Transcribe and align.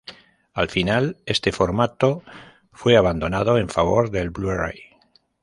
Al 0.55 0.67
final, 0.67 1.17
este 1.27 1.51
formato 1.51 2.23
fue 2.73 2.97
abandonado 2.97 3.59
en 3.59 3.69
favor 3.69 4.09
del 4.09 4.31
Blu-ray. 4.31 4.97